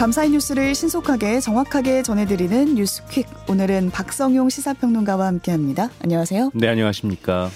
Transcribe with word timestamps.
밤사이 0.00 0.30
뉴스를 0.30 0.74
신속하게 0.74 1.40
정확하게 1.40 2.02
전해드리는 2.02 2.74
뉴스퀵. 2.74 3.26
오늘은 3.50 3.90
박성용 3.90 4.48
시사평론가와 4.48 5.26
함께합니다. 5.26 5.90
안녕하세요. 6.02 6.52
네, 6.54 6.68
안녕하십니까. 6.68 7.50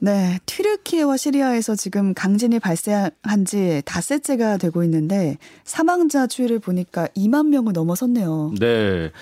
네, 0.00 0.40
튀르키예와 0.44 1.16
시리아에서 1.16 1.76
지금 1.76 2.12
강진이 2.12 2.58
발생한 2.58 3.44
지 3.46 3.80
닷새째가 3.84 4.56
되고 4.56 4.82
있는데 4.82 5.38
사망자 5.62 6.26
추이를 6.26 6.58
보니까 6.58 7.06
2만 7.16 7.46
명을 7.50 7.72
넘어섰네요. 7.72 8.54
네, 8.58 9.12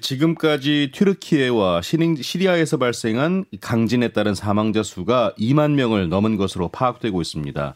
지금까지 0.00 0.90
튀르키예와 0.92 1.80
시리아에서 1.80 2.76
발생한 2.76 3.44
강진에 3.60 4.08
따른 4.08 4.34
사망자 4.34 4.82
수가 4.82 5.32
2만 5.38 5.74
명을 5.74 6.08
넘은 6.08 6.36
것으로 6.36 6.70
파악되고 6.70 7.22
있습니다. 7.22 7.74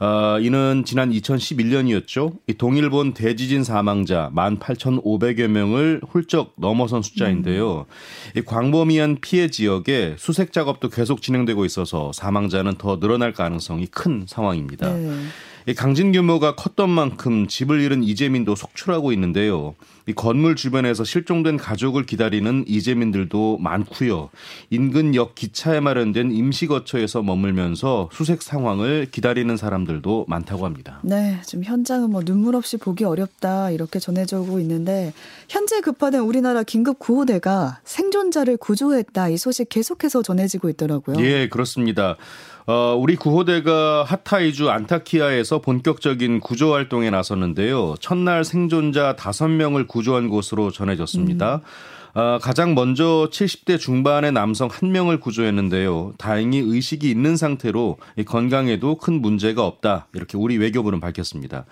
어, 0.00 0.38
이는 0.40 0.82
지난 0.86 1.10
2011년이었죠. 1.10 2.38
이 2.46 2.54
동일본 2.54 3.12
대지진 3.12 3.64
사망자 3.64 4.30
18,500여 4.34 5.46
명을 5.46 6.00
훌쩍 6.08 6.54
넘어선 6.56 7.02
숫자인데요. 7.02 7.80
음. 7.80 8.38
이 8.38 8.40
광범위한 8.40 9.18
피해 9.20 9.48
지역에 9.48 10.16
수색 10.18 10.54
작업도 10.54 10.88
계속 10.88 11.20
진행되고 11.20 11.66
있어서 11.66 12.12
사망자는 12.14 12.76
더 12.78 12.98
늘어날 12.98 13.34
가능성이 13.34 13.86
큰 13.86 14.24
상황입니다. 14.26 14.90
네. 14.90 15.10
강진 15.76 16.12
규모가 16.12 16.54
컸던 16.56 16.90
만큼 16.90 17.46
집을 17.46 17.80
잃은 17.80 18.02
이재민도 18.02 18.54
속출하고 18.56 19.12
있는데요. 19.12 19.74
이 20.06 20.12
건물 20.12 20.56
주변에서 20.56 21.04
실종된 21.04 21.56
가족을 21.56 22.04
기다리는 22.04 22.64
이재민들도 22.66 23.58
많고요. 23.58 24.30
인근 24.70 25.14
역 25.14 25.34
기차에 25.34 25.80
마련된 25.80 26.32
임시 26.32 26.66
거처에서 26.66 27.22
머물면서 27.22 28.08
수색 28.12 28.42
상황을 28.42 29.08
기다리는 29.10 29.56
사람들도 29.56 30.26
많다고 30.28 30.64
합니다. 30.64 30.98
네, 31.02 31.38
지금 31.44 31.64
현장은 31.64 32.10
뭐 32.10 32.22
눈물 32.24 32.56
없이 32.56 32.76
보기 32.76 33.04
어렵다 33.04 33.70
이렇게 33.70 33.98
전해지고 33.98 34.58
있는데 34.60 35.12
현재 35.48 35.80
급파된 35.80 36.22
우리나라 36.22 36.62
긴급 36.62 36.98
구호대가 36.98 37.78
생존자를 37.84 38.56
구조했다 38.56 39.28
이 39.28 39.36
소식 39.36 39.68
계속해서 39.68 40.22
전해지고 40.22 40.70
있더라고요. 40.70 41.20
예, 41.24 41.48
그렇습니다. 41.48 42.16
어, 42.66 42.96
우리 42.98 43.16
구호대가 43.16 44.04
하타이주 44.04 44.70
안타키아에서 44.70 45.60
본격적인 45.60 46.40
구조 46.40 46.72
활동에 46.72 47.10
나섰는데요. 47.10 47.94
첫날 48.00 48.44
생존자 48.44 49.16
5명을 49.16 49.88
구조한 49.88 50.28
것으로 50.28 50.70
전해졌습니다. 50.70 51.56
음. 51.56 51.60
어, 52.12 52.38
가장 52.42 52.74
먼저 52.74 53.28
70대 53.30 53.78
중반의 53.78 54.32
남성 54.32 54.68
한 54.70 54.90
명을 54.90 55.20
구조했는데요. 55.20 56.14
다행히 56.18 56.58
의식이 56.58 57.08
있는 57.08 57.36
상태로 57.36 57.98
건강에도 58.26 58.96
큰 58.96 59.20
문제가 59.20 59.64
없다. 59.64 60.08
이렇게 60.14 60.36
우리 60.36 60.58
외교부는 60.58 61.00
밝혔습니다. 61.00 61.66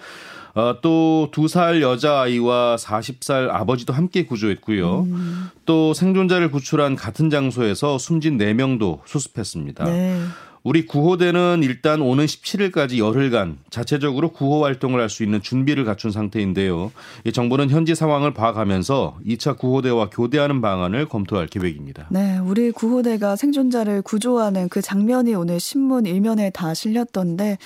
어, 0.55 0.81
또두 0.81 1.48
살 1.48 1.83
여자아이와 1.83 2.77
40살 2.77 3.48
아버지도 3.50 3.92
함께 3.92 4.25
구조했고요. 4.25 5.03
음. 5.03 5.50
또 5.66 5.92
생존자를 5.92 6.50
구출한 6.50 6.97
같은 6.97 7.31
장소에서 7.31 7.98
숨진 7.98 8.39
4명도 8.39 9.00
수습했습니다. 9.05 9.84
네. 9.84 10.20
우리 10.64 10.86
구호대는 10.86 11.60
일단 11.62 12.00
오는 12.02 12.24
17일까지 12.26 12.98
열흘간 12.98 13.58
자체적으로 13.70 14.30
구호 14.32 14.64
활동을 14.64 15.00
할 15.00 15.08
수 15.08 15.22
있는 15.22 15.40
준비를 15.40 15.84
갖춘 15.84 16.10
상태인데요. 16.10 16.92
정부는 17.32 17.70
현지 17.70 17.94
상황을 17.94 18.34
봐가면서 18.34 19.16
2차 19.26 19.56
구호대와 19.56 20.10
교대하는 20.10 20.60
방안을 20.60 21.06
검토할 21.08 21.46
계획입니다. 21.46 22.06
네, 22.10 22.38
우리 22.38 22.70
구호대가 22.70 23.36
생존자를 23.36 24.02
구조하는 24.02 24.68
그 24.68 24.82
장면이 24.82 25.34
오늘 25.34 25.60
신문 25.60 26.04
일면에 26.04 26.50
다 26.50 26.74
실렸던데 26.74 27.56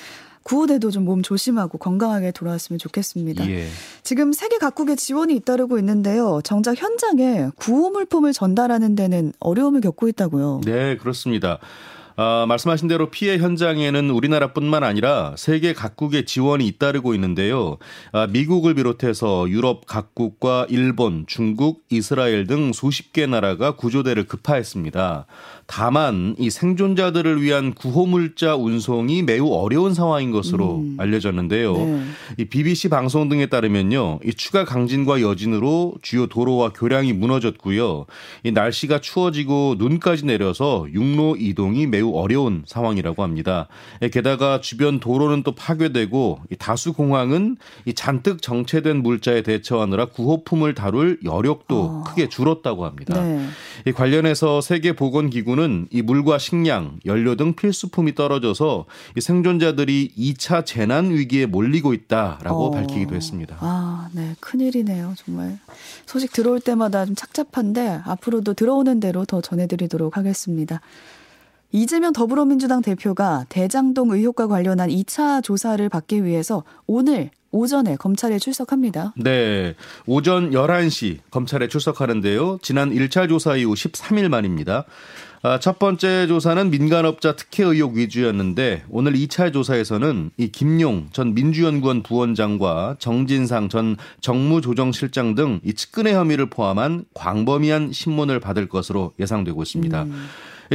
구호대도 0.45 0.91
좀 0.91 1.05
몸 1.05 1.23
조심하고 1.23 1.79
건강하게 1.79 2.31
돌아왔으면 2.31 2.79
좋겠습니다. 2.79 3.49
예. 3.51 3.67
지금 4.03 4.33
세계 4.33 4.59
각국의 4.59 4.97
지원이 4.97 5.35
잇따르고 5.37 5.79
있는데요. 5.79 6.41
정작 6.45 6.81
현장에 6.81 7.49
구호 7.57 7.91
물품을 7.91 8.33
전달하는 8.33 8.95
데는 8.95 9.33
어려움을 9.41 9.81
겪고 9.81 10.09
있다고요. 10.09 10.61
네, 10.65 10.97
그렇습니다. 10.97 11.59
어, 12.17 12.45
말씀하신 12.47 12.89
대로 12.89 13.11
피해 13.11 13.39
현장에는 13.39 14.11
우리나라뿐만 14.11 14.85
아니라 14.85 15.35
세계 15.37 15.73
각국의 15.73 16.27
지원이 16.27 16.67
잇따르고 16.67 17.15
있는데요. 17.15 17.79
아, 18.13 18.27
미국을 18.27 18.75
비롯해서 18.75 19.49
유럽 19.49 19.87
각국과 19.87 20.67
일본, 20.69 21.25
중국, 21.27 21.83
이스라엘 21.91 22.47
등 22.47 22.73
수십 22.73 23.13
개 23.13 23.27
나라가 23.27 23.77
구조대를 23.77 24.25
급파했습니다. 24.25 25.27
다만 25.67 26.35
이 26.39 26.51
생존자들을 26.51 27.41
위한 27.41 27.73
구호물자 27.73 28.57
운송이 28.57 29.23
매우 29.23 29.53
어려운 29.53 29.95
상황인 29.95 30.31
것으로 30.31 30.81
음. 30.81 30.97
알려졌는데요. 30.99 31.77
네. 31.77 32.03
이 32.39 32.45
BBC 32.45 32.89
방송 32.89 33.29
등에 33.29 33.47
따르면요, 33.47 34.21
이 34.25 34.35
추가 34.35 34.65
강진과 34.65 35.23
여진으로 35.23 35.95
주요 36.03 36.27
도로와 36.27 36.73
교량이 36.75 37.13
무너졌고요. 37.13 38.07
이 38.45 38.53
날씨가 38.53 39.01
추워지고 39.01 39.77
눈까지 39.79 40.27
내려서 40.27 40.87
육로 40.93 41.37
이동이 41.39 41.87
매우 41.87 42.02
어려운 42.11 42.65
상황이라고 42.67 43.23
합니다. 43.23 43.69
게다가 44.13 44.61
주변 44.61 45.01
도로는 45.01 45.43
또 45.43 45.55
파괴되고 45.55 46.41
이 46.51 46.57
다수 46.57 46.93
공항은 46.93 47.57
이 47.87 47.95
잔뜩 47.95 48.43
정체된 48.43 49.03
물자에 49.03 49.43
대처하느라 49.43 50.07
구호품을 50.07 50.75
다룰 50.75 51.19
여력도 51.25 51.83
어. 51.83 52.05
크게 52.07 52.29
줄었다고 52.29 52.85
합니다. 52.85 53.23
네. 53.23 53.47
이 53.87 53.93
관련해서 53.93 54.61
세계 54.61 54.93
보건기구는 54.93 55.63
정부는 55.63 55.87
이 55.91 56.03
물과 56.03 56.39
식량, 56.39 56.99
연료 57.07 57.37
등 57.37 57.55
필수품이 57.55 58.15
떨어져서 58.15 58.87
이 59.17 59.21
생존자들이 59.21 60.13
2차 60.17 60.67
재난 60.67 61.11
위기에 61.11 61.47
몰리고 61.47 61.95
있다라고 61.95 62.67
어. 62.67 62.71
밝히기도 62.71 63.15
했습니다. 63.15 63.57
아, 63.61 64.09
네. 64.13 64.35
큰일이네요. 64.41 65.15
정말. 65.17 65.59
소식 66.07 66.33
들어올 66.33 66.61
때마다 66.61 67.07
좀 67.07 67.15
착잡한데 67.15 68.01
앞으로도 68.05 68.55
들어오는 68.55 69.01
대로 69.01 69.25
더 69.25 69.41
전해드리도록 69.41 70.17
하겠습니다. 70.17 70.81
이재명 71.73 72.13
더불어민주당 72.13 72.83
대표가 72.83 73.47
대장동 73.49 74.11
의혹과 74.11 74.47
관련한 74.47 74.91
2차 74.91 75.43
조사를 75.43 75.87
받기 75.89 76.25
위해서 76.25 76.65
오늘 76.87 77.31
오전에 77.51 77.97
검찰에 77.97 78.39
출석합니다. 78.39 79.15
네. 79.17 79.75
오전 80.07 80.51
11시 80.53 81.19
검찰에 81.31 81.69
출석하는데요. 81.69 82.59
지난 82.63 82.91
1차 82.91 83.29
조사 83.29 83.57
이후 83.57 83.75
13일 83.75 84.29
만입니다. 84.29 84.85
아, 85.45 85.59
첫 85.59 85.79
번째 85.79 86.29
조사는 86.29 86.71
민간업자 86.71 87.35
특혜 87.37 87.65
의혹 87.65 87.95
위주였는데 87.95 88.85
오늘 88.89 89.15
2차 89.15 89.53
조사에서는 89.53 90.31
이 90.37 90.49
김용 90.53 91.09
전 91.13 91.35
민주연구원 91.35 92.03
부원장과 92.05 92.97
정진상 93.01 93.69
전 93.69 93.97
정무조정실장 94.21 95.35
등 95.35 95.61
이 95.65 95.75
측근의 95.75 96.15
혐의를 96.15 96.49
포함한 96.49 97.07
광범위한 97.15 97.93
신문을 97.93 98.41
받을 98.41 98.69
것으로 98.69 99.13
예상되고 99.19 99.63
있습니다. 99.63 100.03
음. 100.05 100.27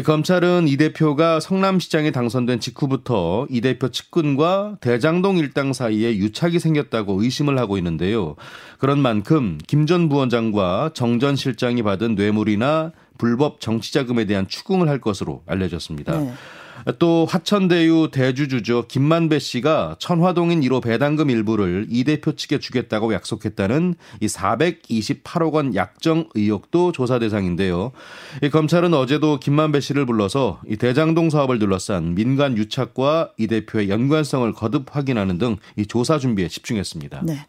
검찰은 0.04 0.68
이 0.68 0.78
대표가 0.78 1.40
성남시장에 1.40 2.12
당선된 2.12 2.60
직후부터 2.60 3.48
이 3.50 3.62
대표 3.62 3.90
측근과 3.90 4.78
대장동 4.82 5.38
일당 5.38 5.74
사이에 5.74 6.18
유착이 6.18 6.60
생겼다고 6.60 7.22
의심을 7.24 7.58
하고 7.58 7.78
있는데요. 7.78 8.36
그런 8.80 9.00
만큼 9.00 9.58
김 9.66 9.86
전 9.88 10.10
부원장과 10.10 10.92
정 10.94 11.20
전 11.20 11.36
실장이 11.36 11.82
받은 11.84 12.16
뇌물이나 12.16 12.92
불법 13.18 13.60
정치자금에 13.62 14.26
대한 14.26 14.48
추궁을 14.48 14.88
할 14.90 15.00
것으로 15.02 15.42
알려졌습니다. 15.48 16.20
네. 16.20 16.34
또 17.00 17.26
화천대유 17.30 18.10
대주주죠 18.12 18.88
김만배 18.88 19.40
씨가 19.40 19.98
천화동인 20.00 20.62
1호 20.62 20.82
배당금 20.82 21.30
일부를 21.30 21.88
이 21.90 22.04
대표 22.04 22.34
측에 22.36 22.60
주겠다고 22.60 23.14
약속했다는 23.14 23.96
이 24.22 24.28
428억 24.28 25.54
원 25.54 25.76
약정 25.76 26.30
의혹도 26.34 26.92
조사 26.92 27.20
대상인데요. 27.20 27.92
이 28.42 28.50
검찰은 28.50 28.94
어제도 28.94 29.40
김만배 29.40 29.80
씨를 29.80 30.06
불러서 30.06 30.62
이 30.68 30.78
대장동 30.78 31.30
사업을 31.30 31.60
둘러싼 31.60 32.16
민간 32.16 32.58
유착과 32.58 33.34
이 33.38 33.48
대표의 33.48 33.90
연관성을 33.90 34.52
거듭 34.54 34.96
확인하는 34.96 35.38
등 35.38 35.58
이 35.76 35.86
조사 35.86 36.20
준비에 36.20 36.48
집중했습니다. 36.48 37.22
네. 37.24 37.46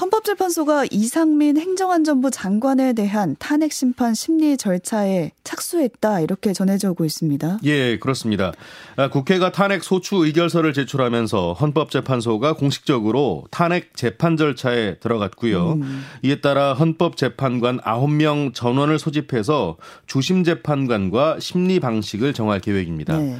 헌법재판소가 0.00 0.86
이상민 0.90 1.56
행정안전부 1.56 2.30
장관에 2.30 2.92
대한 2.92 3.34
탄핵 3.38 3.72
심판 3.72 4.14
심리 4.14 4.56
절차에 4.56 5.32
착수했다 5.42 6.20
이렇게 6.20 6.52
전해져 6.52 6.92
오고 6.92 7.04
있습니다. 7.04 7.58
예, 7.64 7.98
그렇습니다. 7.98 8.52
아, 8.96 9.08
국회가 9.08 9.50
탄핵 9.50 9.82
소추 9.82 10.24
의결서를 10.24 10.72
제출하면서 10.72 11.54
헌법재판소가 11.54 12.52
공식적으로 12.52 13.44
탄핵 13.50 13.96
재판 13.96 14.36
절차에 14.36 14.98
들어갔고요. 15.00 15.72
음. 15.72 16.04
이에 16.22 16.40
따라 16.40 16.74
헌법재판관 16.74 17.80
9명 17.80 18.54
전원을 18.54 19.00
소집해서 19.00 19.78
주심 20.06 20.44
재판관과 20.44 21.40
심리 21.40 21.80
방식을 21.80 22.34
정할 22.34 22.60
계획입니다. 22.60 23.18
네. 23.18 23.36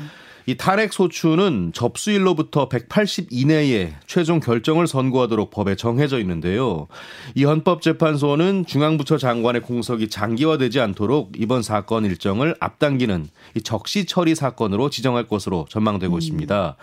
이 0.48 0.56
탄핵 0.56 0.94
소추는 0.94 1.72
접수일로부터 1.74 2.70
180 2.70 3.26
이내에 3.30 3.92
최종 4.06 4.40
결정을 4.40 4.86
선고하도록 4.86 5.50
법에 5.50 5.76
정해져 5.76 6.18
있는데요. 6.20 6.88
이 7.34 7.44
헌법재판소는 7.44 8.64
중앙부처 8.64 9.18
장관의 9.18 9.60
공석이 9.60 10.08
장기화되지 10.08 10.80
않도록 10.80 11.32
이번 11.36 11.60
사건 11.60 12.06
일정을 12.06 12.54
앞당기는 12.60 13.28
이 13.56 13.60
적시 13.60 14.06
처리 14.06 14.34
사건으로 14.34 14.88
지정할 14.88 15.28
것으로 15.28 15.66
전망되고 15.68 16.14
음. 16.14 16.18
있습니다. 16.18 16.76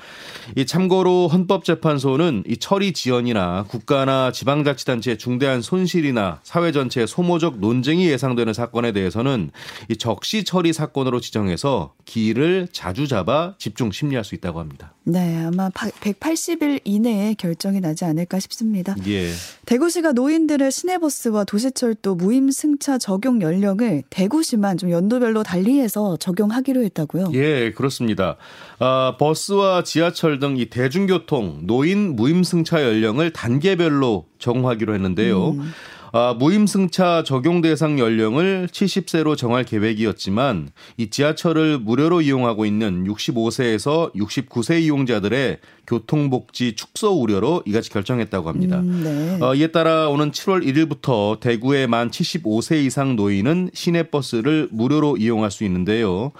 이 0.57 0.65
참고로 0.67 1.27
헌법재판소는 1.29 2.43
이 2.47 2.57
처리 2.57 2.93
지연이나 2.93 3.65
국가나 3.67 4.31
지방자치단체의 4.31 5.17
중대한 5.17 5.63
손실이나 5.63 6.39
사회 6.43 6.71
전체의 6.71 7.07
소모적 7.07 7.57
논쟁이 7.57 8.09
예상되는 8.11 8.53
사건에 8.53 8.91
대해서는 8.91 9.49
이 9.89 9.97
적시 9.97 10.43
처리 10.43 10.71
사건으로 10.71 11.19
지정해서 11.19 11.95
기일을 12.05 12.67
자주 12.71 13.07
잡아 13.07 13.54
집중 13.59 13.91
심리할 13.91 14.23
수 14.23 14.33
있다고 14.33 14.59
합니다. 14.59 14.93
네, 15.03 15.43
아마 15.45 15.69
180일 15.69 16.81
이내에 16.83 17.35
결정이 17.35 17.79
나지 17.79 18.05
않을까 18.05 18.39
싶습니다. 18.39 18.95
예. 19.07 19.29
대구시가 19.65 20.13
노인들의 20.13 20.71
시내버스와 20.71 21.43
도시철도 21.43 22.15
무임 22.15 22.49
승차 22.49 22.97
적용 22.97 23.41
연령을 23.41 24.03
대구시만 24.09 24.77
좀 24.77 24.89
연도별로 24.89 25.43
달리해서 25.43 26.17
적용하기로 26.17 26.83
했다고요? 26.85 27.31
예, 27.33 27.71
그렇습니다. 27.71 28.37
아, 28.79 29.15
버스와 29.19 29.83
지하철 29.83 30.39
등 30.39 30.55
이 30.55 30.69
대중교통 30.69 31.61
노인 31.63 32.15
무임 32.15 32.43
승차 32.43 32.81
연령을 32.81 33.31
단계별로 33.33 34.25
정하기로 34.39 34.93
했는데요. 34.93 35.49
음. 35.49 35.71
아, 36.17 36.33
무임승차 36.33 37.23
적용 37.23 37.59
대상 37.59 37.99
연령을 37.99 38.69
70세로 38.71 39.35
정할 39.35 39.65
계획이었지만 39.65 40.69
이 40.95 41.09
지하철을 41.09 41.79
무료로 41.79 42.21
이용하고 42.21 42.65
있는 42.65 43.03
65세에서 43.03 44.13
69세 44.15 44.81
이용자들의 44.83 45.57
교통복지 45.85 46.77
축소 46.77 47.21
우려로 47.21 47.63
이같이 47.65 47.89
결정했다고 47.89 48.47
합니다. 48.47 48.79
음, 48.79 49.01
네. 49.03 49.45
어, 49.45 49.55
이에 49.55 49.67
따라 49.67 50.07
오는 50.07 50.31
7월 50.31 50.65
1일부터 50.65 51.41
대구의 51.41 51.87
만 51.87 52.09
75세 52.09 52.85
이상 52.85 53.17
노인은 53.17 53.71
시내버스를 53.73 54.69
무료로 54.71 55.17
이용할 55.17 55.51
수 55.51 55.65
있는데요. 55.65 56.31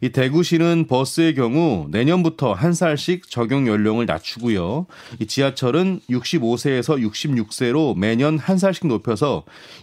이 0.00 0.10
대구시는 0.10 0.86
버스의 0.86 1.34
경우 1.34 1.88
내년부터 1.90 2.52
한 2.52 2.72
살씩 2.72 3.30
적용 3.30 3.66
연령을 3.66 4.06
낮추고요. 4.06 4.86
이 5.18 5.26
지하철은 5.26 6.00
65세에서 6.10 7.02
66세로 7.02 7.96
매년 7.98 8.38
한 8.38 8.58
살씩 8.58 8.86
높여서 8.86 9.23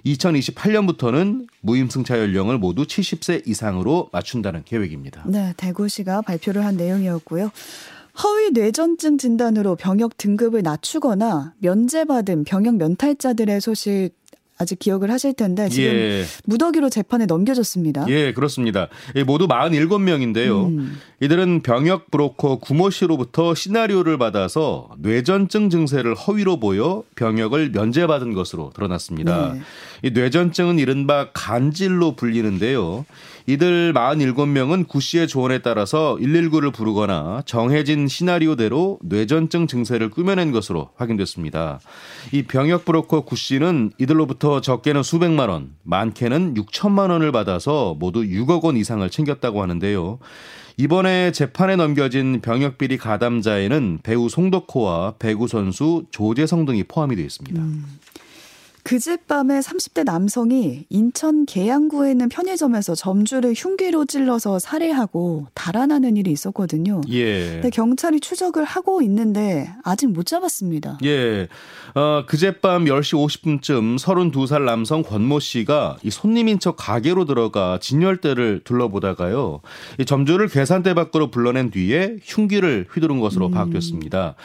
2028년부터는 0.05 1.47
무임승차 1.61 2.19
연령을 2.19 2.57
모두 2.57 2.83
70세 2.83 3.47
이상으로 3.47 4.09
맞춘다는 4.11 4.63
계획입니다. 4.65 5.23
네, 5.25 5.53
대구시가 5.57 6.21
발표를 6.21 6.65
한 6.65 6.77
내용이었고요. 6.77 7.51
허위 8.23 8.51
뇌전증 8.51 9.17
진단으로 9.17 9.75
병역 9.75 10.17
등급을 10.17 10.63
낮추거나 10.63 11.53
면제받은 11.59 12.43
병역 12.43 12.75
면탈자들의 12.75 13.61
소식 13.61 14.11
아직 14.62 14.78
기억을 14.78 15.10
하실 15.10 15.34
텐데 15.34 15.69
지금 15.69 15.90
예. 15.92 16.24
무더기로 16.46 16.92
재판에 16.92 17.25
넘겨졌습니다. 17.25 18.06
예, 18.10 18.31
그렇습니다. 18.31 18.90
모두 19.25 19.48
47명인데요. 19.48 20.68
음. 20.68 21.00
이들은 21.19 21.62
병역 21.63 22.12
브로커 22.12 22.60
구모 22.60 22.92
씨로부터 22.92 23.56
시나리오를 23.56 24.19
받아서 24.19 24.90
뇌전증 25.00 25.72
증세를 25.72 26.13
허위로 26.13 26.60
보여 26.60 27.04
병역을 27.16 27.72
면제받은 27.72 28.34
것으로 28.34 28.72
드러났습니다. 28.75 29.54
네. 29.54 29.62
이 30.04 30.12
뇌전증은 30.12 30.78
이른바 30.78 31.30
간질로 31.34 32.16
불리는데요. 32.16 33.06
이들 33.47 33.93
47명은 33.93 34.88
구 34.88 34.99
씨의 34.99 35.27
조언에 35.27 35.59
따라서 35.59 36.17
119를 36.21 36.73
부르거나 36.73 37.41
정해진 37.45 38.07
시나리오대로 38.07 38.99
뇌전증 39.03 39.67
증세를 39.67 40.09
꾸며낸 40.09 40.51
것으로 40.51 40.89
확인됐습니다. 40.95 41.79
이 42.31 42.43
병역 42.43 42.85
브로커 42.85 43.21
구 43.21 43.35
씨는 43.35 43.91
이들로부터 43.97 44.61
적게는 44.61 45.03
수백만 45.03 45.49
원, 45.49 45.71
많게는 45.83 46.53
6천만 46.53 47.09
원을 47.09 47.31
받아서 47.31 47.95
모두 47.99 48.21
6억 48.21 48.63
원 48.63 48.77
이상을 48.77 49.09
챙겼다고 49.09 49.61
하는데요. 49.61 50.19
이번에 50.77 51.31
재판에 51.31 51.75
넘겨진 51.75 52.41
병역비리 52.41 52.97
가담자에는 52.97 53.99
배우 54.03 54.29
송덕호와 54.29 55.15
배구 55.19 55.47
선수 55.47 56.05
조재성 56.11 56.65
등이 56.65 56.85
포함이 56.85 57.15
되어 57.15 57.25
있습니다. 57.25 57.61
음. 57.61 57.85
그젯밤에 58.83 59.60
30대 59.60 60.04
남성이 60.04 60.86
인천 60.89 61.45
계양구에 61.45 62.12
있는 62.12 62.30
편의점에서 62.30 62.95
점주를 62.95 63.54
흉기로 63.56 64.06
찔러서 64.06 64.60
살해하고 64.60 65.48
달아나는 65.54 66.18
일이 66.18 66.31
있었거든요. 66.31 67.01
예. 67.10 67.51
근데 67.54 67.69
경찰이 67.69 68.19
추적을 68.19 68.63
하고 68.63 69.01
있는데 69.01 69.72
아직 69.83 70.07
못 70.07 70.25
잡았습니다. 70.25 70.98
예. 71.04 71.48
어, 71.94 72.24
그젯밤 72.25 72.86
10시 72.86 73.62
50분쯤 73.62 74.00
32살 74.00 74.63
남성 74.63 75.04
권모 75.04 75.39
씨가 75.39 75.98
이 76.04 76.10
손님인 76.10 76.60
척 76.60 76.75
가게로 76.77 77.25
들어가 77.25 77.77
진열대를 77.80 78.62
둘러보다가요. 78.63 79.62
이 80.00 80.06
점주를 80.06 80.48
계산대 80.48 80.94
밖으로 80.95 81.30
불러낸 81.30 81.69
뒤에 81.69 82.18
흉기를 82.24 82.88
휘두른 82.92 83.19
것으로 83.19 83.48
음. 83.48 83.51
파악됐습니다. 83.51 84.36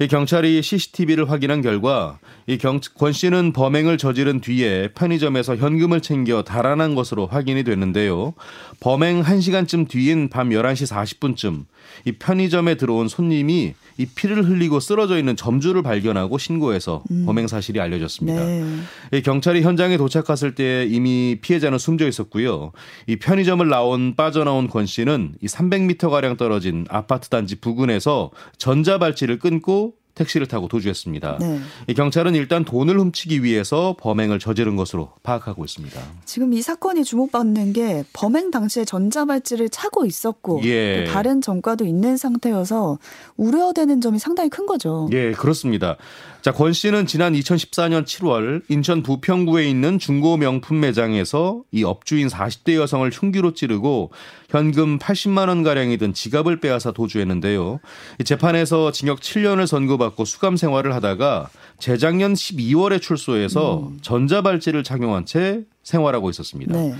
이 0.00 0.08
경찰이 0.08 0.60
CCTV를 0.62 1.30
확인한 1.30 1.62
결과 1.62 2.18
이 2.46 2.58
경, 2.58 2.80
권 2.94 3.12
씨는 3.12 3.52
범행 3.52 3.85
을 3.86 3.98
저지른 3.98 4.40
뒤에 4.40 4.88
편의점에서 4.94 5.56
현금을 5.56 6.00
챙겨 6.00 6.42
달아난 6.42 6.94
것으로 6.94 7.26
확인이 7.26 7.62
됐는데요. 7.62 8.34
범행 8.80 9.22
1시간쯤 9.22 9.88
뒤인 9.88 10.28
밤 10.28 10.50
11시 10.50 10.92
40분쯤 10.92 11.64
이 12.04 12.12
편의점에 12.12 12.76
들어온 12.76 13.08
손님이 13.08 13.74
이 13.98 14.06
피를 14.06 14.44
흘리고 14.44 14.80
쓰러져 14.80 15.18
있는 15.18 15.36
점주를 15.36 15.82
발견하고 15.82 16.38
신고해서 16.38 17.02
음. 17.10 17.24
범행 17.26 17.46
사실이 17.46 17.80
알려졌습니다. 17.80 18.44
네. 18.44 19.20
경찰이 19.22 19.62
현장에 19.62 19.96
도착했을 19.96 20.54
때 20.54 20.86
이미 20.88 21.38
피해자는 21.40 21.78
숨져 21.78 22.06
있었고요. 22.06 22.72
이 23.06 23.16
편의점을 23.16 23.66
나온 23.68 24.14
빠져나온 24.14 24.68
권 24.68 24.86
씨는 24.86 25.34
이 25.40 25.46
300m 25.46 26.10
가량 26.10 26.36
떨어진 26.36 26.86
아파트 26.88 27.28
단지 27.28 27.56
부근에서 27.56 28.30
전자발찌를 28.58 29.38
끊고 29.38 29.94
택시를 30.16 30.48
타고 30.48 30.66
도주했습니다. 30.66 31.38
네. 31.40 31.60
이 31.86 31.94
경찰은 31.94 32.34
일단 32.34 32.64
돈을 32.64 32.98
훔치기 32.98 33.44
위해서 33.44 33.94
범행을 34.00 34.38
저지른 34.40 34.74
것으로 34.74 35.12
파악하고 35.22 35.64
있습니다. 35.64 36.00
지금 36.24 36.52
이 36.52 36.62
사건이 36.62 37.04
주목받는 37.04 37.74
게 37.74 38.02
범행 38.14 38.50
당시에 38.50 38.84
전자발찌를 38.84 39.68
차고 39.68 40.06
있었고 40.06 40.62
예. 40.64 41.04
다른 41.04 41.40
전과도 41.40 41.84
있는 41.84 42.16
상태여서 42.16 42.98
우려되는 43.36 44.00
점이 44.00 44.18
상당히 44.18 44.48
큰 44.48 44.66
거죠. 44.66 45.08
예, 45.12 45.32
그렇습니다. 45.32 45.96
자, 46.46 46.52
권 46.52 46.72
씨는 46.72 47.06
지난 47.06 47.32
2014년 47.32 48.04
7월 48.04 48.62
인천 48.68 49.02
부평구에 49.02 49.68
있는 49.68 49.98
중고 49.98 50.36
명품 50.36 50.78
매장에서 50.78 51.64
이 51.72 51.82
업주인 51.82 52.28
40대 52.28 52.76
여성을 52.76 53.10
흉기로 53.12 53.52
찌르고 53.52 54.12
현금 54.48 55.00
80만 55.00 55.48
원 55.48 55.64
가량이 55.64 55.96
든 55.96 56.14
지갑을 56.14 56.60
빼앗아 56.60 56.92
도주했는데요. 56.92 57.80
이 58.20 58.22
재판에서 58.22 58.92
징역 58.92 59.18
7년을 59.18 59.66
선고받고 59.66 60.24
수감 60.24 60.56
생활을 60.56 60.94
하다가 60.94 61.48
재작년 61.80 62.34
12월에 62.34 63.02
출소해서 63.02 63.88
음. 63.88 63.98
전자발찌를 64.00 64.84
착용한 64.84 65.26
채 65.26 65.64
생활하고 65.86 66.28
있었습니다. 66.30 66.76
네. 66.76 66.94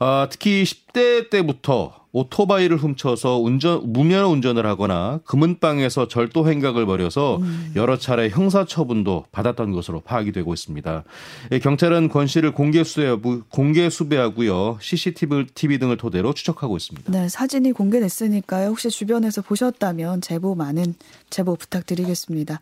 아, 0.00 0.26
특히 0.28 0.64
10대 0.64 1.30
때부터 1.30 1.94
오토바이를 2.10 2.76
훔쳐서 2.76 3.38
운전 3.38 3.92
무면 3.92 4.26
운전을 4.26 4.66
하거나 4.66 5.20
금은방에서 5.24 6.08
절도 6.08 6.48
행각을 6.48 6.84
벌여서 6.84 7.36
음. 7.36 7.72
여러 7.76 7.96
차례 7.96 8.28
형사 8.28 8.66
처분도 8.66 9.26
받았던 9.32 9.72
것으로 9.72 10.00
파악이 10.00 10.32
되고 10.32 10.52
있습니다. 10.52 11.04
예, 11.52 11.58
경찰은 11.58 12.08
권 12.08 12.26
씨를 12.26 12.52
공개 12.52 12.84
수배 12.84 13.16
공개 13.48 13.88
수배하고요 13.88 14.78
CCTV 14.80 15.46
TV 15.54 15.78
등을 15.78 15.96
토대로 15.96 16.34
추적하고 16.34 16.76
있습니다. 16.76 17.10
네, 17.10 17.28
사진이 17.28 17.72
공개됐으니까요. 17.72 18.68
혹시 18.68 18.90
주변에서 18.90 19.40
보셨다면 19.40 20.20
제보 20.20 20.54
많은 20.54 20.94
제보 21.30 21.56
부탁드리겠습니다. 21.56 22.60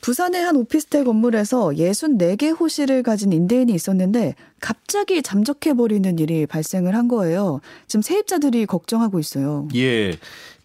부산의 0.00 0.42
한 0.42 0.56
오피스텔 0.56 1.04
건물에서 1.04 1.68
64개 1.70 2.58
호실을 2.58 3.02
가진 3.02 3.32
임대인이 3.32 3.72
있었는데 3.72 4.34
갑자기 4.60 5.22
잠적해버리는 5.22 6.18
일이 6.18 6.46
발생을 6.46 6.94
한 6.94 7.08
거예요. 7.08 7.60
지금 7.86 8.02
세입자들이 8.02 8.66
걱정하고 8.66 9.18
있어요. 9.18 9.68
예. 9.74 10.16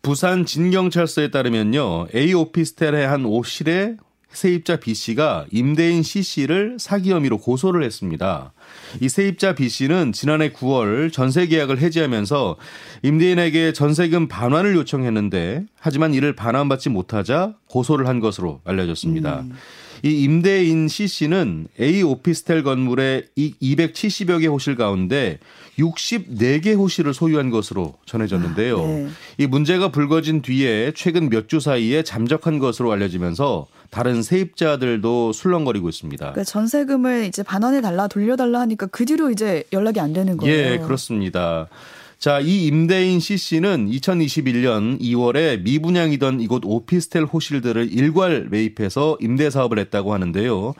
부산 0.01 0.45
진경찰서에 0.45 1.31
따르면요. 1.31 2.07
A 2.13 2.33
오피스텔의 2.33 3.07
한 3.07 3.23
호실에 3.23 3.95
세입자 4.33 4.77
B 4.77 4.93
씨가 4.93 5.45
임대인 5.51 6.03
C 6.03 6.23
씨를 6.23 6.77
사기 6.79 7.11
혐의로 7.11 7.37
고소를 7.37 7.83
했습니다. 7.83 8.51
이 8.99 9.09
세입자 9.09 9.55
B 9.55 9.69
씨는 9.69 10.11
지난해 10.13 10.51
9월 10.51 11.11
전세 11.11 11.47
계약을 11.47 11.79
해지하면서 11.79 12.57
임대인에게 13.03 13.73
전세금 13.73 14.27
반환을 14.27 14.75
요청했는데 14.75 15.65
하지만 15.79 16.13
이를 16.13 16.35
반환받지 16.35 16.89
못하자 16.89 17.55
고소를 17.67 18.07
한 18.07 18.19
것으로 18.19 18.61
알려졌습니다. 18.65 19.41
음. 19.41 19.53
이 20.05 20.23
임대인 20.23 20.89
C 20.89 21.07
씨는 21.07 21.67
A 21.79 22.03
오피스텔 22.03 22.63
건물의 22.63 23.23
270여 23.37 24.41
개 24.41 24.47
호실 24.47 24.75
가운데 24.75 25.39
64개 25.79 26.77
호실을 26.77 27.13
소유한 27.13 27.49
것으로 27.49 27.95
전해졌는데요. 28.05 28.81
아, 28.83 28.85
네. 28.85 29.07
이 29.37 29.47
문제가 29.47 29.89
불거진 29.89 30.41
뒤에 30.41 30.91
최근 30.93 31.29
몇 31.29 31.47
주 31.47 31.59
사이에 31.59 32.03
잠적한 32.03 32.57
것으로 32.59 32.91
알려지면서 32.91 33.67
다른 33.91 34.23
세입자들도 34.23 35.33
술렁거리고 35.33 35.87
있습니다. 35.87 36.31
그러니까 36.31 36.43
전세금을 36.43 37.25
이제 37.25 37.43
반환해 37.43 37.79
달라 37.81 38.07
돌려달라 38.07 38.62
하니까 38.63 38.87
그 38.87 39.05
뒤로 39.05 39.29
이제 39.29 39.63
연락이 39.71 39.99
안 39.99 40.13
되는 40.13 40.37
거예요. 40.37 40.53
예, 40.53 40.77
그렇습니다. 40.79 41.69
자, 42.23 42.39
이 42.39 42.67
임대인 42.67 43.19
C 43.19 43.35
씨는 43.35 43.89
2021년 43.89 44.97
2월에 45.01 45.61
미분양이던 45.61 46.39
이곳 46.39 46.61
오피스텔 46.63 47.25
호실들을 47.25 47.91
일괄 47.91 48.47
매입해서 48.49 49.17
임대 49.19 49.49
사업을 49.49 49.77
했다고 49.77 50.13
하는데요. 50.13 50.73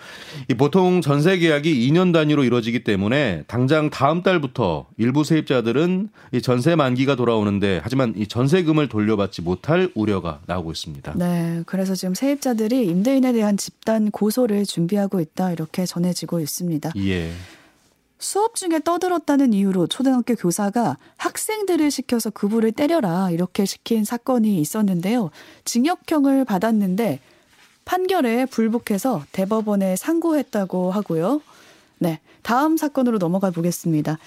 이 0.48 0.54
보통 0.54 1.02
전세 1.02 1.38
계약이 1.38 1.92
2년 1.92 2.14
단위로 2.14 2.46
이루어지기 2.46 2.86
때문에 2.86 3.44
당장 3.48 3.90
다음 3.90 4.24
달부터 4.24 4.88
일부 4.98 5.26
세입자들은 5.26 6.08
이 6.32 6.42
전세 6.42 6.78
만기가 6.78 7.18
돌아오는데 7.18 7.82
하지만 7.84 8.14
이 8.16 8.26
전세금을 8.26 8.88
돌려받지 8.88 9.42
못할 9.42 9.92
우려가 9.96 10.40
나오고 10.46 10.72
있습니다. 10.72 11.16
네, 11.18 11.62
그래서 11.66 11.94
지금 11.94 12.14
세입자들이 12.14 12.88
임대인에 12.88 13.34
대한 13.34 13.58
집단 13.58 14.12
고소를 14.12 14.66
준비하고 14.66 15.20
있다 15.20 15.52
이렇게 15.52 15.86
전해지고 15.86 16.40
있습니다. 16.40 16.94
예. 17.00 17.32
수업 18.24 18.56
중에 18.56 18.80
떠들었다는 18.80 19.52
이유로 19.52 19.88
초등학교 19.88 20.34
교사가 20.36 20.98
학생들을 21.18 21.92
시켜서 21.92 22.30
그부를 22.30 22.72
때려라 22.72 23.30
이렇게 23.32 23.66
시킨 23.66 24.06
사건이 24.06 24.62
있었는데요. 24.62 25.30
징역형을 25.66 26.46
받았는데 26.46 27.20
판결에 27.84 28.46
불복해서 28.46 29.26
대법원에 29.34 29.98
상고했다고 29.98 30.90
하고요. 30.92 31.42
네. 32.00 32.22
다음 32.44 32.78
사건으로 32.78 33.18
넘어가 33.18 33.52
보겠습니다. 33.52 34.18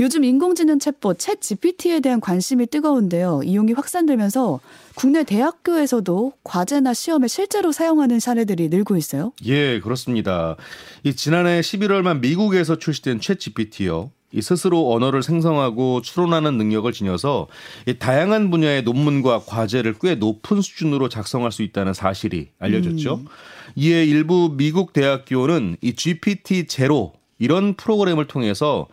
요즘 0.00 0.22
인공지능 0.22 0.78
챗봇 0.78 1.18
챗 1.18 1.40
GPT에 1.40 2.00
대한 2.00 2.20
관심이 2.20 2.66
뜨거운데요. 2.66 3.42
이용이 3.44 3.72
확산되면서 3.72 4.60
국내 4.94 5.24
대학교에서도 5.24 6.32
과제나 6.44 6.94
시험에 6.94 7.26
실제로 7.26 7.72
사용하는 7.72 8.20
사례들이 8.20 8.68
늘고 8.68 8.96
있어요. 8.96 9.32
예, 9.46 9.80
그렇습니다. 9.80 10.56
이 11.02 11.14
지난해 11.14 11.60
11월만 11.60 12.20
미국에서 12.20 12.76
출시된 12.78 13.18
챗 13.18 13.40
GPT요. 13.40 14.10
이 14.30 14.42
스스로 14.42 14.92
언어를 14.92 15.22
생성하고 15.22 16.02
추론하는 16.02 16.58
능력을 16.58 16.92
지녀서 16.92 17.48
이 17.86 17.98
다양한 17.98 18.50
분야의 18.50 18.82
논문과 18.82 19.40
과제를 19.46 19.94
꽤 20.00 20.16
높은 20.16 20.60
수준으로 20.60 21.08
작성할 21.08 21.50
수 21.50 21.62
있다는 21.62 21.94
사실이 21.94 22.48
알려졌죠. 22.58 23.14
음. 23.14 23.26
이에 23.74 24.04
일부 24.04 24.54
미국 24.54 24.92
대학교는 24.92 25.78
이 25.80 25.94
GPT 25.94 26.66
제로 26.66 27.14
이런 27.38 27.74
프로그램을 27.74 28.26
통해서 28.26 28.86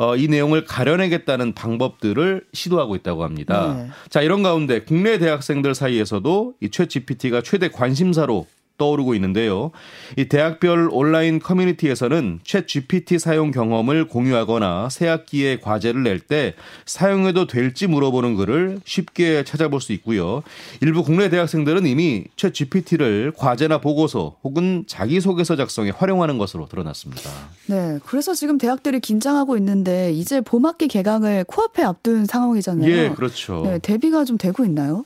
어, 0.00 0.16
이 0.16 0.28
내용을 0.28 0.64
가려내겠다는 0.64 1.52
방법들을 1.52 2.46
시도하고 2.54 2.96
있다고 2.96 3.22
합니다. 3.22 3.74
네. 3.76 3.90
자, 4.08 4.22
이런 4.22 4.42
가운데 4.42 4.80
국내 4.80 5.18
대학생들 5.18 5.74
사이에서도 5.74 6.54
이 6.62 6.70
최 6.70 6.86
GPT가 6.86 7.42
최대 7.42 7.68
관심사로 7.68 8.46
떠오르고 8.80 9.14
있는데요. 9.16 9.70
이 10.16 10.24
대학별 10.24 10.88
온라인 10.90 11.38
커뮤니티에서는 11.38 12.40
챗 12.42 12.66
GPT 12.66 13.18
사용 13.18 13.50
경험을 13.50 14.08
공유하거나 14.08 14.88
새 14.88 15.06
학기에 15.06 15.58
과제를 15.60 16.02
낼 16.02 16.20
때 16.20 16.54
사용해도 16.86 17.46
될지 17.46 17.86
물어보는 17.86 18.36
글을 18.36 18.80
쉽게 18.84 19.44
찾아볼 19.44 19.80
수 19.80 19.92
있고요. 19.94 20.42
일부 20.80 21.02
국내 21.02 21.28
대학생들은 21.28 21.86
이미 21.86 22.24
챗 22.36 22.54
GPT를 22.54 23.32
과제나 23.36 23.78
보고서 23.78 24.36
혹은 24.44 24.84
자기소개서 24.86 25.56
작성에 25.56 25.90
활용하는 25.90 26.38
것으로 26.38 26.68
드러났습니다. 26.68 27.30
네. 27.66 27.98
그래서 28.06 28.34
지금 28.34 28.58
대학들이 28.58 29.00
긴장하고 29.00 29.56
있는데 29.58 30.12
이제 30.12 30.40
봄학기 30.40 30.88
개강을 30.88 31.44
코앞에 31.44 31.82
앞둔 31.82 32.26
상황이잖아요. 32.26 32.90
예, 32.90 33.10
그렇죠. 33.10 33.62
네, 33.64 33.78
대비가 33.78 34.24
좀 34.24 34.38
되고 34.38 34.64
있나요? 34.64 35.04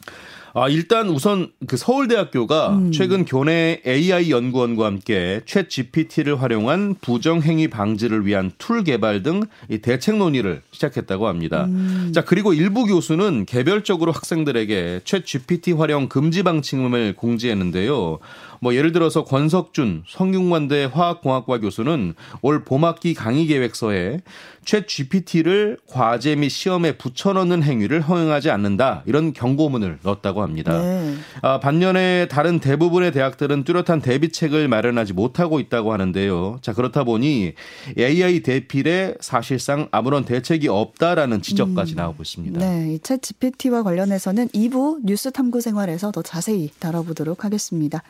아, 0.56 0.68
일단 0.68 1.08
우선 1.08 1.49
그 1.66 1.76
서울대학교가 1.76 2.76
음. 2.76 2.92
최근 2.92 3.25
교내 3.25 3.82
AI 3.84 4.30
연구원과 4.30 4.87
함께 4.87 5.40
챗 5.46 5.68
GPT를 5.68 6.40
활용한 6.40 6.94
부정행위 7.00 7.66
방지를 7.68 8.25
위한 8.25 8.52
툴 8.56 8.84
개발 8.84 9.25
등이 9.25 9.78
대책 9.82 10.16
논의를 10.16 10.62
시작했다고 10.70 11.26
합니다. 11.26 11.64
음. 11.64 12.12
자, 12.14 12.25
그리고 12.25 12.52
일부 12.52 12.87
교수는 12.87 13.46
개별적으로 13.46 14.12
학생들에게 14.12 15.00
챗 15.04 15.26
GPT 15.26 15.73
활용 15.73 16.08
금지 16.08 16.44
방침을 16.44 17.14
공지했는데요. 17.16 18.20
뭐 18.64 18.75
예를 18.75 18.92
들어서 18.92 19.25
권석준 19.25 20.04
성균관대 20.09 20.88
화학공학과 20.90 21.61
교수는 21.61 22.14
올 22.40 22.64
봄학기 22.64 23.12
강의 23.12 23.47
계획서에 23.47 24.21
챗 24.64 24.88
GPT를 24.88 25.76
과제 25.87 26.35
및 26.35 26.49
시험에 26.49 26.97
붙여넣는 26.97 27.62
행위를 27.62 28.00
허용하지 28.00 28.49
않는다 28.49 29.02
이런 29.04 29.35
경고문을 29.35 29.99
넣었다고 30.02 30.40
합니다. 30.40 30.80
네. 30.80 31.14
아, 31.42 31.61
반면에 31.61 32.26
다른 32.28 32.59
대부분의 32.59 33.12
대학들은 33.12 33.64
뚜렷한 33.64 34.00
대비책을 34.00 34.66
마련하지 34.68 35.12
못하고 35.12 35.61
있다고 35.61 35.92
하는데요. 35.92 36.61
자 36.62 36.73
그렇다 36.73 37.04
보니 37.04 37.52
AI 37.99 38.40
대필에 38.40 39.16
사실상 39.21 39.88
아무런 39.90 40.25
대책이 40.25 40.68
없다라는 40.68 41.42
지적까지 41.42 41.97
음. 41.97 41.97
나오고 41.97 42.23
있습니다. 42.23 42.61
네, 42.61 42.99
챗 43.02 43.21
GPT와 43.21 43.83
관련해서는 43.83 44.49
2부 44.49 45.00
뉴스 45.04 45.30
탐구 45.30 45.61
생활에서 45.61 46.12
더 46.12 46.23
자세히 46.23 46.71
다뤄보도록 46.78 47.44
하겠습니다. 47.44 48.02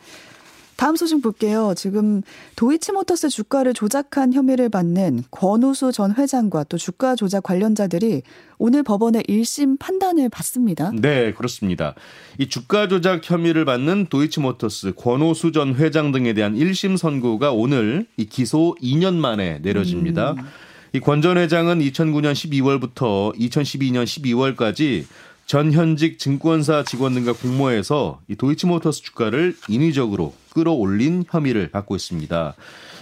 다음 0.77 0.95
소식 0.95 1.21
볼게요. 1.21 1.73
지금 1.75 2.21
도이치모터스 2.55 3.29
주가를 3.29 3.73
조작한 3.73 4.33
혐의를 4.33 4.69
받는 4.69 5.23
권우수 5.31 5.91
전 5.91 6.13
회장과 6.15 6.65
또 6.65 6.77
주가 6.77 7.15
조작 7.15 7.43
관련자들이 7.43 8.23
오늘 8.57 8.83
법원의 8.83 9.23
1심 9.23 9.79
판단을 9.79 10.29
받습니다. 10.29 10.91
네, 10.93 11.33
그렇습니다. 11.33 11.95
이 12.37 12.47
주가 12.49 12.87
조작 12.87 13.29
혐의를 13.29 13.65
받는 13.65 14.07
도이치모터스 14.09 14.93
권오수 14.95 15.51
전 15.51 15.75
회장 15.75 16.11
등에 16.11 16.33
대한 16.33 16.55
1심 16.55 16.97
선고가 16.97 17.51
오늘 17.51 18.05
이 18.17 18.25
기소 18.25 18.75
2년 18.81 19.15
만에 19.15 19.59
내려집니다. 19.59 20.31
음. 20.33 20.37
이권 20.93 21.21
전 21.21 21.37
회장은 21.37 21.79
2009년 21.79 22.31
12월부터 22.31 23.37
2012년 23.37 24.05
12월까지 24.05 25.03
전 25.45 25.71
현직 25.71 26.17
증권사 26.17 26.83
직원 26.83 27.13
등과 27.13 27.33
공모해서 27.33 28.19
이 28.27 28.35
도이치모터스 28.35 29.03
주가를 29.03 29.55
인위적으로 29.67 30.33
끌어올린 30.53 31.23
혐의를 31.29 31.69
받고 31.69 31.95
있습니다. 31.95 32.55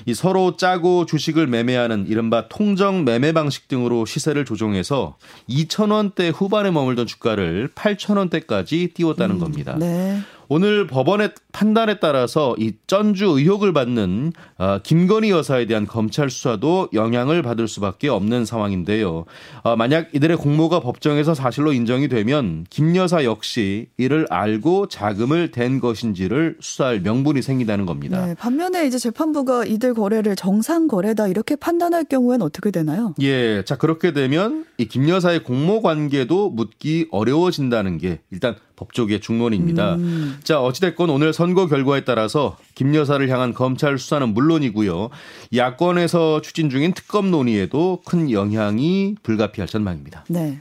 이 0.06 0.14
서로 0.14 0.58
짜고 0.58 1.06
주식을 1.06 1.48
매매하는 1.48 2.08
이른바 2.08 2.50
통정 2.50 3.06
매매 3.06 3.32
방식 3.32 3.70
등으로 3.70 4.06
시세를 4.06 4.44
조종해서 4.44 5.16
2천원대 5.50 6.34
후반에 6.36 6.72
머물던 6.72 7.08
주가를 7.08 7.70
8천원대까지 7.74 8.94
띄웠다는 8.94 9.36
음, 9.36 9.40
겁니다. 9.40 9.78
네. 9.80 10.20
오늘 10.50 10.88
법원의 10.88 11.32
판단에 11.52 12.00
따라서 12.00 12.56
이 12.58 12.74
전주 12.88 13.26
의혹을 13.26 13.74
받는 13.74 14.34
어, 14.58 14.80
김건희 14.84 15.30
여사에 15.32 15.66
대한 15.66 15.86
검찰 15.86 16.30
수사도 16.30 16.90
영향을 16.94 17.42
받을 17.42 17.68
수밖에 17.68 18.10
없는 18.10 18.46
상황인데요. 18.46 19.26
어, 19.64 19.76
만약 19.76 20.14
이들의 20.14 20.38
공모가 20.38 20.80
법정에서 20.80 21.34
사실로 21.34 21.74
인정이 21.74 22.08
되면 22.08 22.66
김 22.70 22.96
여사 22.96 23.24
역시 23.24 23.88
이를 23.98 24.26
알고 24.30 24.88
자금을 24.88 25.52
댄 25.52 25.80
것인지를 25.80 26.58
수사할 26.60 27.02
명분이 27.02 27.42
생긴다는 27.42 27.86
겁니다. 27.86 28.26
네, 28.26 28.36
반면에 28.36 28.88
이제 28.88 28.98
재판부가 28.98 29.66
이들 29.66 29.94
거래를 29.94 30.36
정상 30.36 30.88
거래다 30.88 31.28
이렇게 31.28 31.56
판단할 31.56 32.06
경우에는 32.06 32.46
어떻게 32.46 32.72
되나요? 32.72 33.14
예, 33.22 33.64
자 33.66 33.76
그렇게 33.78 34.14
되면 34.14 34.66
이 34.78 34.86
김 34.94 35.10
여사의 35.10 35.44
공모 35.44 35.82
관계도 35.82 36.52
묻기 36.52 37.08
어려워진다는 37.10 37.98
게 37.98 38.20
일단 38.30 38.56
법조계 38.76 39.20
중론입니다. 39.20 39.96
음. 39.96 40.40
자, 40.44 40.62
어찌됐건 40.62 41.10
오늘 41.10 41.34
선거 41.34 41.68
결과에 41.68 42.04
따라서 42.04 42.58
김 42.76 42.96
여사를 42.96 43.28
향한 43.30 43.54
검찰 43.54 43.98
수사는 43.98 44.34
물론이고요. 44.34 45.10
야권에서 45.56 46.42
추진 46.42 46.70
중인 46.70 46.94
특검 46.94 47.32
논의에도 47.32 48.02
큰 48.06 48.32
영향이 48.32 49.16
불가피할 49.24 49.68
전망입니다. 49.68 50.26
네. 50.30 50.60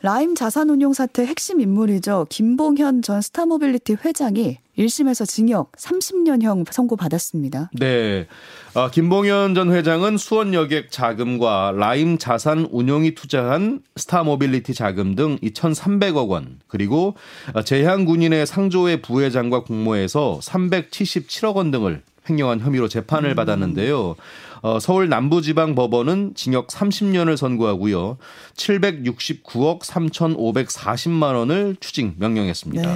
라임 0.00 0.36
자산운용 0.36 0.92
사태 0.92 1.24
핵심 1.24 1.60
인물이죠. 1.60 2.26
김봉현 2.28 3.02
전 3.02 3.20
스타모빌리티 3.20 3.96
회장이 4.04 4.58
1심에서 4.78 5.26
징역 5.26 5.72
30년형 5.72 6.70
선고받았습니다. 6.70 7.70
네. 7.72 8.28
아, 8.74 8.90
김봉현 8.92 9.56
전 9.56 9.72
회장은 9.72 10.16
수원 10.16 10.54
여객 10.54 10.92
자금과 10.92 11.72
라임 11.74 12.16
자산 12.16 12.68
운용이 12.70 13.16
투자한 13.16 13.80
스타모빌리티 13.96 14.72
자금 14.74 15.16
등 15.16 15.36
2,300억 15.38 16.28
원, 16.28 16.60
그리고 16.68 17.16
재향군인회 17.64 18.46
상조회 18.46 19.02
부회장과 19.02 19.64
공모해서 19.64 20.38
377억 20.40 21.56
원 21.56 21.72
등을 21.72 22.02
횡령한 22.30 22.60
혐의로 22.60 22.86
재판을 22.86 23.30
음. 23.30 23.34
받았는데요. 23.34 24.14
어, 24.62 24.78
서울 24.80 25.08
남부지방법원은 25.08 26.32
징역 26.34 26.68
30년을 26.68 27.36
선고하고요. 27.36 28.18
769억 28.56 29.80
3,540만 29.80 31.34
원을 31.34 31.76
추징 31.80 32.14
명령했습니다. 32.18 32.94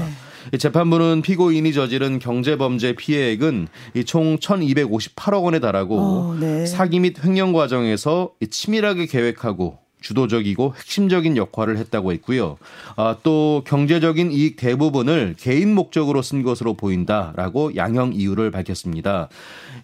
네. 0.50 0.58
재판부는 0.58 1.22
피고인이 1.22 1.72
저지른 1.72 2.18
경제범죄 2.18 2.94
피해액은 2.94 3.68
총 4.06 4.38
1,258억 4.38 5.44
원에 5.44 5.60
달하고 5.60 5.98
어, 5.98 6.36
네. 6.38 6.66
사기 6.66 7.00
및 7.00 7.24
횡령 7.24 7.52
과정에서 7.52 8.32
치밀하게 8.50 9.06
계획하고 9.06 9.81
주도적이고 10.02 10.74
핵심적인 10.76 11.36
역할을 11.36 11.78
했다고 11.78 12.12
했고요. 12.12 12.58
아, 12.96 13.16
또 13.22 13.62
경제적인 13.66 14.30
이익 14.32 14.56
대부분을 14.56 15.34
개인 15.38 15.74
목적으로 15.74 16.22
쓴 16.22 16.42
것으로 16.42 16.74
보인다라고 16.74 17.74
양형 17.76 18.12
이유를 18.14 18.50
밝혔습니다. 18.50 19.28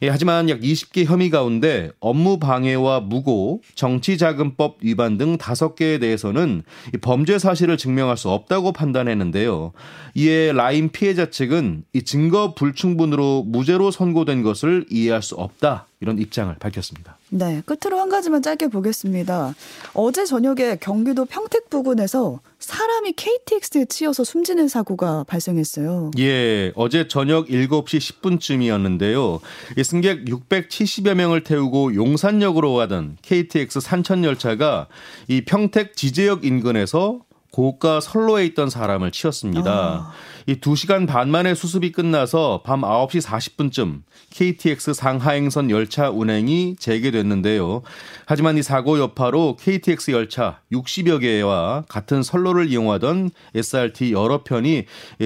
예, 0.03 0.09
하지만 0.09 0.49
약 0.49 0.61
20개 0.61 1.05
혐의 1.05 1.31
가운데 1.31 1.91
업무 1.99 2.39
방해와 2.39 3.01
무고, 3.01 3.63
정치자금법 3.75 4.79
위반 4.83 5.19
등 5.19 5.37
5개에 5.37 6.01
대해서는 6.01 6.63
범죄 7.01 7.39
사실을 7.39 7.77
증명할 7.77 8.17
수 8.17 8.31
없다고 8.31 8.73
판단했는데요. 8.73 9.73
이에 10.15 10.53
라인 10.53 10.91
피해자 10.91 11.31
측은 11.31 11.85
이 11.93 12.03
증거 12.03 12.55
불충분으로 12.55 13.45
무죄로 13.47 13.91
선고된 13.91 14.43
것을 14.43 14.87
이해할 14.91 15.23
수 15.23 15.35
없다. 15.35 15.88
이런 16.00 16.19
입장을 16.19 16.55
밝혔습니다. 16.59 17.19
네, 17.31 17.62
끝으로 17.67 17.99
한 17.99 18.09
가지만 18.09 18.40
짧게 18.40 18.69
보겠습니다. 18.69 19.55
어제 19.95 20.25
저녁에 20.25 20.76
경기도 20.81 21.25
평택 21.25 21.69
부근에서 21.71 22.40
사람이 22.61 23.12
KTX에 23.12 23.87
치여서 23.87 24.23
숨지는 24.25 24.69
사고가 24.69 25.25
발생했어요. 25.25 26.12
예, 26.19 26.73
어제 26.76 27.09
저녁 27.09 27.49
7시 27.49 28.21
10분쯤이었는데요. 28.21 29.40
승객 29.83 30.25
670여 30.26 31.14
명을 31.14 31.43
태우고 31.43 31.95
용산역으로 31.95 32.75
가던 32.75 33.19
KTX 33.23 33.81
산천 33.81 34.25
열차가 34.25 34.87
이 35.26 35.45
평택 35.45 35.97
지제역 35.97 36.45
인근에서 36.45 37.21
고가 37.50 38.00
선로에 38.00 38.45
있던 38.47 38.71
사람을 38.71 39.11
치었습니다. 39.11 39.71
아. 39.71 40.12
이 40.47 40.55
2시간 40.55 41.07
반 41.07 41.31
만에 41.31 41.55
수습이 41.55 41.93
끝나서 41.93 42.62
밤 42.64 42.81
9시 42.81 43.23
40분쯤 43.23 44.02
KTX 44.31 44.95
상하행선 44.95 45.71
열차 45.71 46.11
운행이 46.11 46.76
재개됐는데요. 46.78 47.83
하지만 48.26 48.57
이 48.57 48.62
사고 48.62 48.99
여파로 48.99 49.57
KTX 49.61 50.12
열차 50.12 50.61
60여 50.73 51.21
개와 51.21 51.85
같은 51.88 52.23
선로를 52.23 52.71
이용하던 52.71 53.31
SRT 53.55 54.12
여러 54.12 54.43
편이 54.43 54.85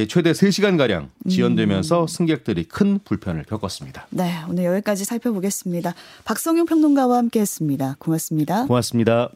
최대 0.08 0.32
3시간가량 0.32 1.08
지연되면서 1.28 2.02
음. 2.02 2.06
승객들이 2.06 2.64
큰 2.64 2.98
불편을 3.04 3.44
겪었습니다. 3.44 4.06
네, 4.10 4.38
오늘 4.48 4.64
여기까지 4.64 5.04
살펴보겠습니다. 5.04 5.94
박성용 6.24 6.66
평론가와 6.66 7.16
함께 7.16 7.40
했습니다. 7.40 7.96
고맙습니다. 7.98 8.66
고맙습니다. 8.66 9.30